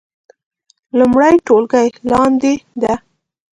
لومړۍ 0.97 1.35
ټولګی 1.45 1.87
لاندې 2.11 2.53
ده 2.81 2.93